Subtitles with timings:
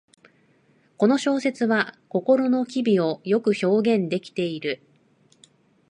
[0.97, 4.81] この小説は心の機微をよく表現できている